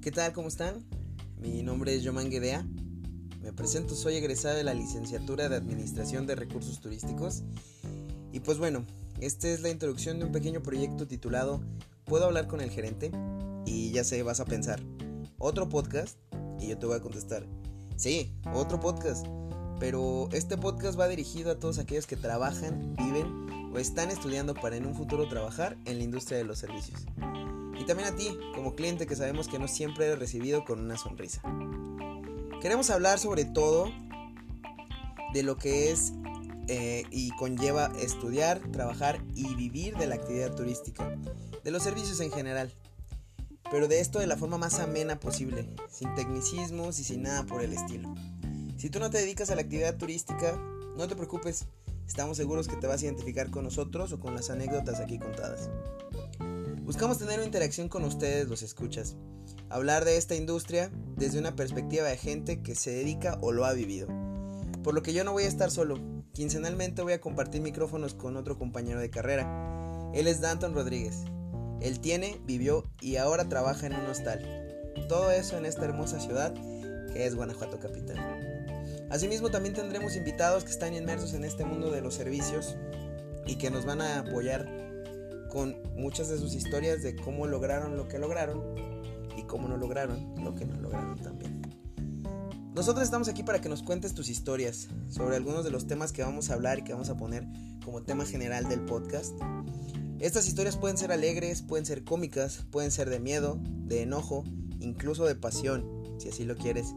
¿Qué 0.00 0.12
tal? 0.12 0.32
¿Cómo 0.32 0.46
están? 0.46 0.84
Mi 1.40 1.60
nombre 1.62 1.92
es 1.92 2.04
Yoman 2.04 2.30
Guedea. 2.30 2.64
Me 3.42 3.52
presento, 3.52 3.96
soy 3.96 4.14
egresado 4.14 4.56
de 4.56 4.62
la 4.62 4.72
licenciatura 4.72 5.48
de 5.48 5.56
Administración 5.56 6.24
de 6.24 6.36
Recursos 6.36 6.80
Turísticos. 6.80 7.42
Y 8.32 8.38
pues 8.38 8.58
bueno, 8.58 8.86
esta 9.20 9.48
es 9.48 9.60
la 9.60 9.70
introducción 9.70 10.20
de 10.20 10.26
un 10.26 10.32
pequeño 10.32 10.62
proyecto 10.62 11.08
titulado 11.08 11.60
¿Puedo 12.04 12.26
hablar 12.26 12.46
con 12.46 12.60
el 12.60 12.70
gerente? 12.70 13.10
Y 13.66 13.90
ya 13.90 14.04
sé, 14.04 14.22
vas 14.22 14.38
a 14.38 14.44
pensar, 14.44 14.80
¿otro 15.36 15.68
podcast? 15.68 16.16
Y 16.60 16.68
yo 16.68 16.78
te 16.78 16.86
voy 16.86 16.96
a 16.96 17.02
contestar, 17.02 17.44
sí, 17.96 18.32
otro 18.54 18.78
podcast. 18.78 19.26
Pero 19.80 20.28
este 20.32 20.56
podcast 20.56 20.98
va 20.98 21.08
dirigido 21.08 21.50
a 21.50 21.58
todos 21.58 21.78
aquellos 21.78 22.06
que 22.06 22.16
trabajan, 22.16 22.94
viven 22.94 23.72
o 23.74 23.78
están 23.78 24.12
estudiando 24.12 24.54
para 24.54 24.76
en 24.76 24.86
un 24.86 24.94
futuro 24.94 25.28
trabajar 25.28 25.76
en 25.86 25.98
la 25.98 26.04
industria 26.04 26.38
de 26.38 26.44
los 26.44 26.58
servicios. 26.60 27.04
Y 27.78 27.84
también 27.84 28.12
a 28.12 28.16
ti, 28.16 28.36
como 28.54 28.74
cliente 28.74 29.06
que 29.06 29.16
sabemos 29.16 29.48
que 29.48 29.58
no 29.58 29.68
siempre 29.68 30.06
eres 30.06 30.18
recibido 30.18 30.64
con 30.64 30.80
una 30.80 30.96
sonrisa. 30.96 31.42
Queremos 32.60 32.90
hablar 32.90 33.18
sobre 33.18 33.44
todo 33.44 33.90
de 35.32 35.42
lo 35.42 35.56
que 35.56 35.92
es 35.92 36.12
eh, 36.66 37.04
y 37.10 37.30
conlleva 37.30 37.92
estudiar, 38.00 38.60
trabajar 38.72 39.22
y 39.34 39.54
vivir 39.54 39.96
de 39.96 40.06
la 40.06 40.16
actividad 40.16 40.54
turística, 40.54 41.08
de 41.62 41.70
los 41.70 41.82
servicios 41.82 42.20
en 42.20 42.32
general. 42.32 42.72
Pero 43.70 43.86
de 43.86 44.00
esto 44.00 44.18
de 44.18 44.26
la 44.26 44.36
forma 44.36 44.58
más 44.58 44.80
amena 44.80 45.20
posible, 45.20 45.68
sin 45.90 46.14
tecnicismos 46.14 46.98
y 46.98 47.04
sin 47.04 47.22
nada 47.22 47.44
por 47.44 47.62
el 47.62 47.72
estilo. 47.72 48.14
Si 48.76 48.90
tú 48.90 48.98
no 48.98 49.10
te 49.10 49.18
dedicas 49.18 49.50
a 49.50 49.54
la 49.54 49.62
actividad 49.62 49.96
turística, 49.96 50.56
no 50.96 51.06
te 51.06 51.16
preocupes, 51.16 51.66
estamos 52.06 52.36
seguros 52.36 52.68
que 52.68 52.76
te 52.76 52.86
vas 52.86 53.02
a 53.02 53.04
identificar 53.04 53.50
con 53.50 53.64
nosotros 53.64 54.12
o 54.12 54.18
con 54.18 54.34
las 54.34 54.50
anécdotas 54.50 55.00
aquí 55.00 55.18
contadas. 55.18 55.70
Buscamos 56.88 57.18
tener 57.18 57.34
una 57.34 57.44
interacción 57.44 57.90
con 57.90 58.02
ustedes, 58.02 58.48
los 58.48 58.62
escuchas. 58.62 59.14
Hablar 59.68 60.06
de 60.06 60.16
esta 60.16 60.34
industria 60.34 60.90
desde 61.18 61.38
una 61.38 61.54
perspectiva 61.54 62.08
de 62.08 62.16
gente 62.16 62.62
que 62.62 62.74
se 62.74 62.90
dedica 62.90 63.36
o 63.42 63.52
lo 63.52 63.66
ha 63.66 63.74
vivido. 63.74 64.08
Por 64.82 64.94
lo 64.94 65.02
que 65.02 65.12
yo 65.12 65.22
no 65.22 65.32
voy 65.32 65.42
a 65.42 65.48
estar 65.48 65.70
solo. 65.70 66.00
Quincenalmente 66.32 67.02
voy 67.02 67.12
a 67.12 67.20
compartir 67.20 67.60
micrófonos 67.60 68.14
con 68.14 68.38
otro 68.38 68.56
compañero 68.56 69.00
de 69.00 69.10
carrera. 69.10 70.10
Él 70.14 70.26
es 70.26 70.40
Danton 70.40 70.72
Rodríguez. 70.72 71.24
Él 71.82 72.00
tiene, 72.00 72.40
vivió 72.46 72.90
y 73.02 73.16
ahora 73.16 73.50
trabaja 73.50 73.86
en 73.86 73.92
un 73.92 74.06
hostal. 74.06 74.40
Todo 75.10 75.30
eso 75.30 75.58
en 75.58 75.66
esta 75.66 75.84
hermosa 75.84 76.18
ciudad 76.20 76.54
que 77.12 77.26
es 77.26 77.34
Guanajuato 77.34 77.78
Capital. 77.80 78.16
Asimismo 79.10 79.50
también 79.50 79.74
tendremos 79.74 80.16
invitados 80.16 80.64
que 80.64 80.70
están 80.70 80.94
inmersos 80.94 81.34
en 81.34 81.44
este 81.44 81.66
mundo 81.66 81.90
de 81.90 82.00
los 82.00 82.14
servicios 82.14 82.78
y 83.46 83.56
que 83.56 83.70
nos 83.70 83.84
van 83.84 84.00
a 84.00 84.20
apoyar 84.20 84.87
con 85.48 85.76
muchas 85.96 86.28
de 86.28 86.38
sus 86.38 86.54
historias 86.54 87.02
de 87.02 87.16
cómo 87.16 87.46
lograron 87.46 87.96
lo 87.96 88.08
que 88.08 88.18
lograron 88.18 88.62
y 89.36 89.42
cómo 89.42 89.68
no 89.68 89.76
lograron 89.76 90.34
lo 90.42 90.54
que 90.54 90.64
no 90.64 90.80
lograron 90.80 91.18
también. 91.18 91.62
Nosotros 92.74 93.04
estamos 93.04 93.28
aquí 93.28 93.42
para 93.42 93.60
que 93.60 93.68
nos 93.68 93.82
cuentes 93.82 94.14
tus 94.14 94.28
historias 94.28 94.88
sobre 95.08 95.34
algunos 95.34 95.64
de 95.64 95.70
los 95.70 95.86
temas 95.86 96.12
que 96.12 96.22
vamos 96.22 96.50
a 96.50 96.54
hablar 96.54 96.78
y 96.78 96.84
que 96.84 96.92
vamos 96.92 97.08
a 97.08 97.16
poner 97.16 97.44
como 97.84 98.02
tema 98.02 98.24
general 98.24 98.68
del 98.68 98.82
podcast. 98.82 99.34
Estas 100.20 100.46
historias 100.46 100.76
pueden 100.76 100.96
ser 100.96 101.10
alegres, 101.10 101.62
pueden 101.62 101.86
ser 101.86 102.04
cómicas, 102.04 102.66
pueden 102.70 102.90
ser 102.90 103.10
de 103.10 103.18
miedo, 103.18 103.58
de 103.64 104.02
enojo, 104.02 104.44
incluso 104.80 105.24
de 105.24 105.34
pasión, 105.34 105.84
si 106.18 106.28
así 106.28 106.44
lo 106.44 106.56
quieres. 106.56 106.94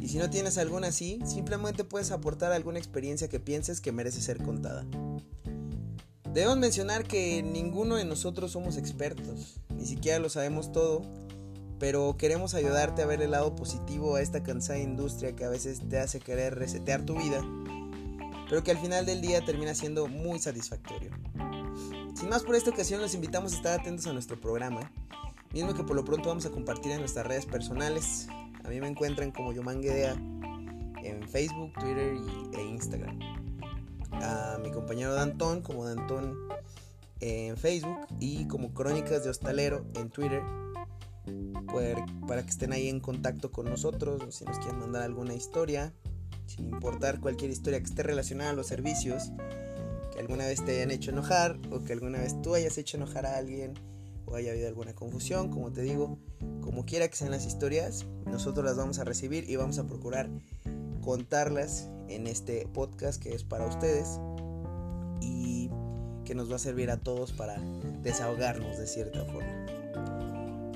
Y 0.00 0.08
si 0.08 0.18
no 0.18 0.30
tienes 0.30 0.58
alguna 0.58 0.88
así, 0.88 1.20
simplemente 1.24 1.84
puedes 1.84 2.10
aportar 2.10 2.52
alguna 2.52 2.78
experiencia 2.78 3.28
que 3.28 3.40
pienses 3.40 3.80
que 3.80 3.92
merece 3.92 4.20
ser 4.20 4.38
contada. 4.38 4.84
Debemos 6.32 6.56
mencionar 6.56 7.04
que 7.04 7.42
ninguno 7.42 7.96
de 7.96 8.06
nosotros 8.06 8.52
somos 8.52 8.78
expertos, 8.78 9.60
ni 9.68 9.84
siquiera 9.84 10.18
lo 10.18 10.30
sabemos 10.30 10.72
todo, 10.72 11.02
pero 11.78 12.16
queremos 12.16 12.54
ayudarte 12.54 13.02
a 13.02 13.06
ver 13.06 13.20
el 13.20 13.32
lado 13.32 13.54
positivo 13.54 14.16
a 14.16 14.22
esta 14.22 14.42
cansada 14.42 14.78
industria 14.78 15.36
que 15.36 15.44
a 15.44 15.50
veces 15.50 15.86
te 15.90 15.98
hace 15.98 16.20
querer 16.20 16.54
resetear 16.54 17.04
tu 17.04 17.18
vida, 17.18 17.42
pero 18.48 18.64
que 18.64 18.70
al 18.70 18.78
final 18.78 19.04
del 19.04 19.20
día 19.20 19.44
termina 19.44 19.74
siendo 19.74 20.06
muy 20.08 20.38
satisfactorio. 20.38 21.10
Sin 22.14 22.30
más 22.30 22.44
por 22.44 22.54
esta 22.54 22.70
ocasión, 22.70 23.02
los 23.02 23.12
invitamos 23.12 23.52
a 23.52 23.56
estar 23.56 23.80
atentos 23.80 24.06
a 24.06 24.14
nuestro 24.14 24.40
programa, 24.40 24.90
mismo 25.52 25.74
que 25.74 25.84
por 25.84 25.96
lo 25.96 26.04
pronto 26.04 26.30
vamos 26.30 26.46
a 26.46 26.50
compartir 26.50 26.92
en 26.92 27.00
nuestras 27.00 27.26
redes 27.26 27.44
personales. 27.44 28.26
A 28.64 28.70
mí 28.70 28.80
me 28.80 28.88
encuentran 28.88 29.32
como 29.32 29.52
Yomanguedea 29.52 30.12
en 31.02 31.28
Facebook, 31.28 31.74
Twitter 31.78 32.14
e 32.56 32.62
Instagram 32.62 33.41
compañero 34.92 35.14
Dantón 35.14 35.62
como 35.62 35.86
Dantón 35.86 36.36
en 37.20 37.56
Facebook 37.56 37.96
y 38.20 38.46
como 38.46 38.74
Crónicas 38.74 39.24
de 39.24 39.30
Hostalero 39.30 39.86
en 39.94 40.10
Twitter 40.10 40.42
para 42.28 42.42
que 42.42 42.50
estén 42.50 42.74
ahí 42.74 42.90
en 42.90 43.00
contacto 43.00 43.50
con 43.50 43.70
nosotros 43.70 44.22
si 44.34 44.44
nos 44.44 44.58
quieren 44.58 44.80
mandar 44.80 45.04
alguna 45.04 45.32
historia 45.32 45.94
sin 46.44 46.66
importar 46.66 47.20
cualquier 47.20 47.50
historia 47.50 47.78
que 47.78 47.86
esté 47.86 48.02
relacionada 48.02 48.50
a 48.50 48.52
los 48.52 48.66
servicios 48.66 49.32
que 50.12 50.20
alguna 50.20 50.44
vez 50.44 50.62
te 50.62 50.72
hayan 50.72 50.90
hecho 50.90 51.10
enojar 51.10 51.58
o 51.70 51.82
que 51.82 51.94
alguna 51.94 52.18
vez 52.18 52.42
tú 52.42 52.54
hayas 52.54 52.76
hecho 52.76 52.98
enojar 52.98 53.24
a 53.24 53.38
alguien 53.38 53.72
o 54.26 54.34
haya 54.34 54.50
habido 54.50 54.68
alguna 54.68 54.94
confusión 54.94 55.48
como 55.48 55.72
te 55.72 55.80
digo 55.80 56.18
como 56.60 56.84
quiera 56.84 57.08
que 57.08 57.16
sean 57.16 57.30
las 57.30 57.46
historias 57.46 58.04
nosotros 58.26 58.66
las 58.66 58.76
vamos 58.76 58.98
a 58.98 59.04
recibir 59.04 59.48
y 59.48 59.56
vamos 59.56 59.78
a 59.78 59.86
procurar 59.86 60.28
contarlas 61.00 61.88
en 62.08 62.26
este 62.26 62.68
podcast 62.74 63.22
que 63.22 63.32
es 63.32 63.42
para 63.42 63.64
ustedes 63.66 64.20
y 65.22 65.70
que 66.24 66.34
nos 66.34 66.50
va 66.50 66.56
a 66.56 66.58
servir 66.58 66.90
a 66.90 66.96
todos 66.96 67.32
para 67.32 67.56
desahogarnos 68.02 68.78
de 68.78 68.86
cierta 68.86 69.24
forma. 69.24 69.66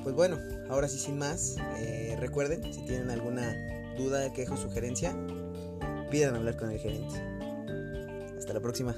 Pues 0.02 0.14
bueno, 0.14 0.38
ahora 0.70 0.88
sí 0.88 0.98
sin 0.98 1.18
más, 1.18 1.56
eh, 1.78 2.16
recuerden, 2.20 2.72
si 2.72 2.84
tienen 2.84 3.10
alguna 3.10 3.56
duda, 3.96 4.32
queja 4.32 4.54
o 4.54 4.56
sugerencia, 4.56 5.16
pidan 6.10 6.36
hablar 6.36 6.56
con 6.56 6.70
el 6.70 6.78
gerente. 6.78 7.16
Hasta 8.38 8.52
la 8.52 8.60
próxima. 8.60 8.94